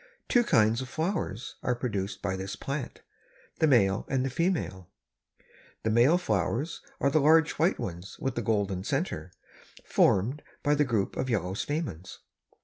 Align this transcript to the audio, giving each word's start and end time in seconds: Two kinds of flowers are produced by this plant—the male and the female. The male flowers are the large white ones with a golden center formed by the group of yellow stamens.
Two 0.27 0.43
kinds 0.43 0.81
of 0.81 0.89
flowers 0.89 1.57
are 1.61 1.75
produced 1.75 2.23
by 2.23 2.35
this 2.35 2.55
plant—the 2.55 3.67
male 3.67 4.03
and 4.09 4.25
the 4.25 4.31
female. 4.31 4.89
The 5.83 5.91
male 5.91 6.17
flowers 6.17 6.81
are 6.99 7.11
the 7.11 7.19
large 7.19 7.51
white 7.59 7.77
ones 7.77 8.17
with 8.17 8.35
a 8.35 8.41
golden 8.41 8.83
center 8.83 9.31
formed 9.83 10.41
by 10.63 10.73
the 10.73 10.85
group 10.85 11.15
of 11.17 11.29
yellow 11.29 11.53
stamens. 11.53 12.17